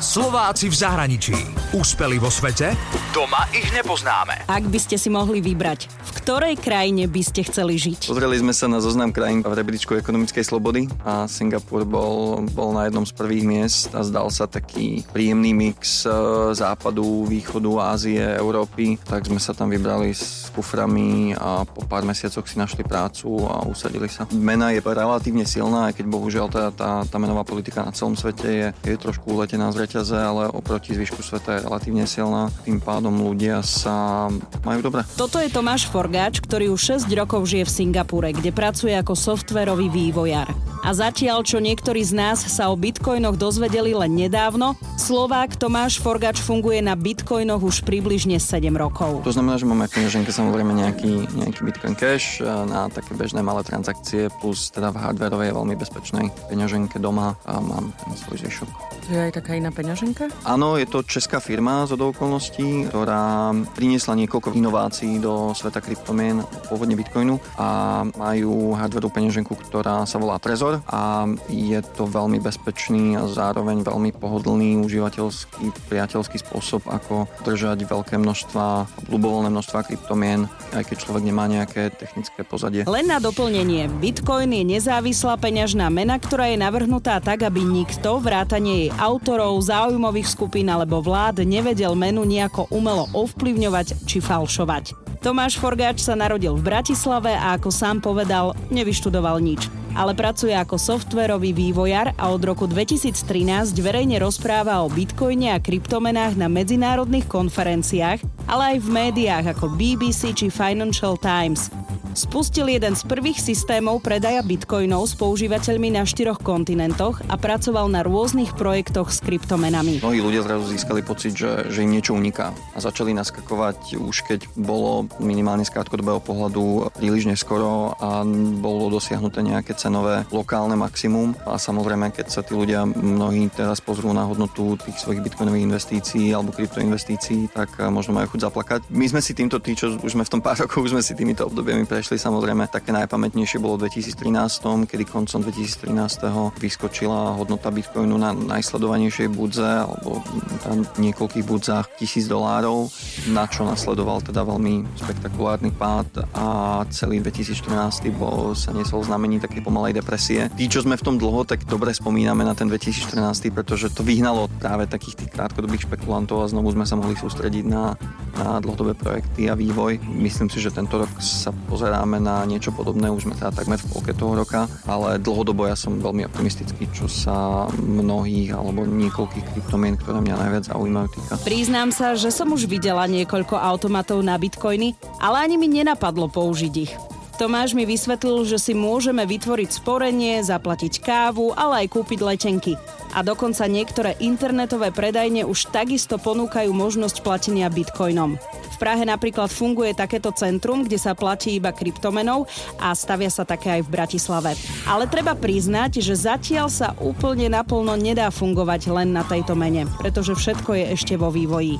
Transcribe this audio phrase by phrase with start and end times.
[0.00, 1.36] Slováci v zahraničí.
[1.76, 2.72] Úspeli vo svete?
[3.12, 4.48] Doma ich nepoznáme.
[4.48, 8.08] Ak by ste si mohli vybrať, v ktorej krajine by ste chceli žiť?
[8.08, 12.88] Pozreli sme sa na zoznam krajín v rebríčku ekonomickej slobody a Singapur bol, bol na
[12.88, 16.16] jednom z prvých miest a zdal sa taký príjemný mix e,
[16.56, 18.96] západu, východu, Ázie, Európy.
[19.04, 23.68] Tak sme sa tam vybrali s kuframi a po pár mesiacoch si našli prácu a
[23.68, 24.24] usadili sa.
[24.32, 28.48] Mena je relatívne silná, aj keď bohužiaľ tá, tá, tá menová politika na celom svete
[28.48, 32.46] je, je trošku uletená z reťaze, ale oproti zvyšku sveta je relatívne silná.
[32.62, 34.30] Tým pádom ľudia sa
[34.62, 35.02] majú dobre.
[35.18, 39.90] Toto je Tomáš Forgáč, ktorý už 6 rokov žije v Singapúre, kde pracuje ako softverový
[39.90, 40.46] vývojar.
[40.90, 46.42] A zatiaľ, čo niektorí z nás sa o bitcoinoch dozvedeli len nedávno, Slovák Tomáš Forgač
[46.42, 49.22] funguje na bitcoinoch už približne 7 rokov.
[49.22, 53.62] To znamená, že máme v peňaženke samozrejme nejaký, nejaký bitcoin cash na také bežné malé
[53.62, 58.68] transakcie, plus teda v hardwareovej je veľmi bezpečnej peňaženke doma a mám ten svoj zvyšok.
[59.06, 60.26] To je aj taká iná peňaženka?
[60.42, 66.98] Áno, je to česká firma z okolností, ktorá priniesla niekoľko inovácií do sveta kryptomien, pôvodne
[66.98, 73.26] bitcoinu a majú hardwareovú peňaženku, ktorá sa volá Trezor a je to veľmi bezpečný a
[73.28, 80.96] zároveň veľmi pohodlný, užívateľský, priateľský spôsob, ako držať veľké množstva, ľubovoľné množstva kryptomien, aj keď
[81.02, 82.86] človek nemá nejaké technické pozadie.
[82.86, 88.86] Len na doplnenie, Bitcoin je nezávislá peňažná mena, ktorá je navrhnutá tak, aby nikto, vrátanie
[88.86, 95.10] jej autorov, záujmových skupín alebo vlád nevedel menu nejako umelo ovplyvňovať či falšovať.
[95.20, 100.76] Tomáš Forgáč sa narodil v Bratislave a ako sám povedal, nevyštudoval nič ale pracuje ako
[100.76, 108.20] softverový vývojar a od roku 2013 verejne rozpráva o bitcoine a kryptomenách na medzinárodných konferenciách,
[108.46, 111.72] ale aj v médiách ako BBC či Financial Times
[112.14, 118.02] spustil jeden z prvých systémov predaja bitcoinov s používateľmi na štyroch kontinentoch a pracoval na
[118.02, 120.02] rôznych projektoch s kryptomenami.
[120.02, 124.40] Mnohí ľudia zrazu získali pocit, že, že im niečo uniká a začali naskakovať už keď
[124.54, 128.22] bolo minimálne z krátkodobého pohľadu príliš neskoro a
[128.58, 134.12] bolo dosiahnuté nejaké cenové lokálne maximum a samozrejme, keď sa tí ľudia mnohí teraz pozrú
[134.12, 138.80] na hodnotu tých svojich bitcoinových investícií alebo kryptoinvestícií, tak možno majú chuť zaplakať.
[138.90, 141.14] My sme si týmto, tí, čo už sme v tom pár rokov, už sme si
[141.14, 142.66] týmito obdobiami pre prešli samozrejme.
[142.66, 150.18] Také najpamätnejšie bolo v 2013, kedy koncom 2013 vyskočila hodnota Bitcoinu na najsledovanejšej budze alebo
[150.66, 152.90] tam niekoľkých budzách tisíc dolárov,
[153.30, 159.62] na čo nasledoval teda veľmi spektakulárny pád a celý 2014 bol, sa nesol znamení také
[159.62, 160.50] pomalej depresie.
[160.58, 164.50] Tí, čo sme v tom dlho, tak dobre spomíname na ten 2014, pretože to vyhnalo
[164.58, 167.94] práve takých tých krátkodobých špekulantov a znovu sme sa mohli sústrediť na,
[168.34, 170.02] na dlhodobé projekty a vývoj.
[170.10, 173.74] Myslím si, že tento rok sa pozerá pozeráme na niečo podobné, už sme teda takmer
[173.82, 179.42] v polke toho roka, ale dlhodobo ja som veľmi optimistický, čo sa mnohých alebo niekoľkých
[179.50, 181.34] kryptomien, ktoré mňa najviac zaujímajú, týka.
[181.42, 186.74] Priznám sa, že som už videla niekoľko automatov na bitcoiny, ale ani mi nenapadlo použiť
[186.78, 186.94] ich.
[187.42, 192.78] Tomáš mi vysvetlil, že si môžeme vytvoriť sporenie, zaplatiť kávu, ale aj kúpiť letenky.
[193.18, 198.38] A dokonca niektoré internetové predajne už takisto ponúkajú možnosť platenia bitcoinom.
[198.80, 202.48] Prahe napríklad funguje takéto centrum, kde sa platí iba kryptomenou
[202.80, 204.56] a stavia sa také aj v Bratislave.
[204.88, 210.32] Ale treba priznať, že zatiaľ sa úplne naplno nedá fungovať len na tejto mene, pretože
[210.32, 211.76] všetko je ešte vo vývoji.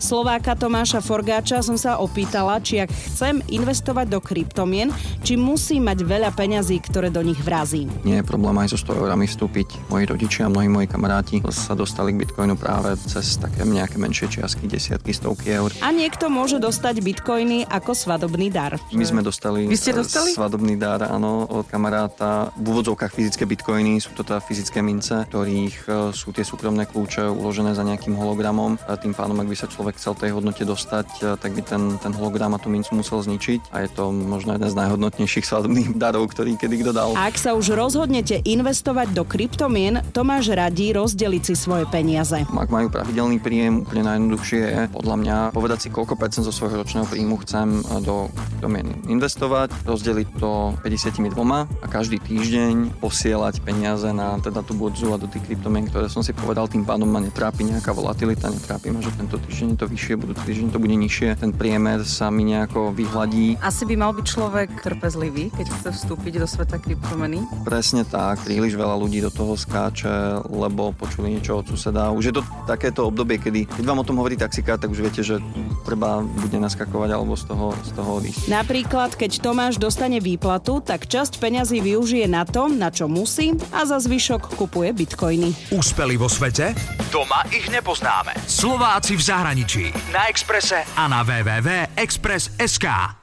[0.00, 4.88] Slováka Tomáša Forgáča som sa opýtala, či ak chcem investovať do kryptomien,
[5.20, 7.84] či musí mať veľa peňazí, ktoré do nich vrazí.
[8.02, 9.92] Nie je problém aj so 100 eurami vstúpiť.
[9.92, 14.32] Moji rodičia a mnohí moji kamaráti sa dostali k bitcoinu práve cez také nejaké menšie
[14.32, 15.68] čiastky, desiatky, stovky eur.
[15.84, 18.80] A niekto môže dostať bitcoiny ako svadobný dar.
[18.96, 20.32] My sme dostali, Vy ste dostali?
[20.32, 22.48] svadobný dar, áno, od kamaráta.
[22.56, 27.28] V úvodzovkách fyzické bitcoiny sú to teda fyzické mince, ktorých e, sú tie súkromné kľúče
[27.28, 28.80] uložené za nejakým hologramom.
[28.88, 31.82] A tým pádom, ak by sa človek chcel tej hodnote dostať, e, tak by ten,
[32.00, 33.68] ten hologram a tú mincu musel zničiť.
[33.76, 37.12] A je to možno jeden z najhodnotnejších svadobných darov, ktorý kedy kto dal.
[37.20, 42.48] Ak sa už rozhodnete investovať do kryptomien, Tomáš radí rozdeliť si svoje peniaze.
[42.48, 46.86] Ak majú pravidelný príjem, úplne najjednoduchšie je podľa mňa povedať si, koľko percent zo svojho
[46.86, 48.30] ročného príjmu chcem eh, do
[48.62, 51.34] domien investovať, rozdeliť to 52
[51.66, 56.22] a každý týždeň posielať peniaze na teda tú budzu a do tých kryptomien, ktoré som
[56.22, 59.86] si povedal, tým pádom ma netrápi nejaká volatilita, netrápi ma, že tento týždeň je to
[59.90, 63.56] vyššie, budúci týždeň to bude nižšie, ten priemer sa mi nejako vyhladí.
[63.64, 67.42] Asi by mal byť človek trpezlivý, keď chce vstúpiť do sveta kryptomeny.
[67.64, 72.12] Presne tak, príliš veľa ľudí do toho skáče, lebo počuli niečo od suseda.
[72.12, 75.24] Už je to takéto obdobie, kedy keď vám o tom hovorí taxikár, tak už viete,
[75.24, 75.40] že
[75.88, 78.52] treba a buď naskakovať alebo z toho, z toho odísť.
[78.52, 83.88] Napríklad, keď Tomáš dostane výplatu, tak časť peňazí využije na to, na čo musí a
[83.88, 85.72] za zvyšok kupuje bitcoiny.
[85.72, 86.76] Úspeli vo svete?
[87.08, 88.36] Doma ich nepoznáme.
[88.44, 89.84] Slováci v zahraničí.
[90.12, 93.19] Na Exprese a na www.express.sk.